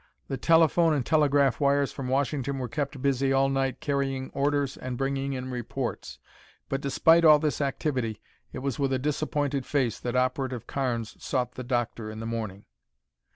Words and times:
The 0.29 0.35
telephone 0.37 0.93
and 0.95 1.05
telegraph 1.05 1.59
wires 1.59 1.91
from 1.91 2.07
Washington 2.07 2.57
were 2.57 2.67
kept 2.67 3.03
busy 3.03 3.31
all 3.31 3.49
night 3.49 3.79
carrying 3.81 4.31
orders 4.31 4.75
and 4.75 4.97
bringing 4.97 5.33
in 5.33 5.51
reports. 5.51 6.17
But 6.69 6.81
despite 6.81 7.23
all 7.23 7.37
this 7.37 7.61
activity, 7.61 8.19
it 8.51 8.63
was 8.65 8.79
with 8.79 8.91
a 8.93 8.97
disappointed 8.97 9.63
face 9.63 9.99
that 9.99 10.15
Operative 10.15 10.65
Carnes 10.65 11.23
sought 11.23 11.51
the 11.51 11.63
doctor 11.63 12.09
in 12.09 12.19
the 12.19 12.25
morning. 12.25 12.65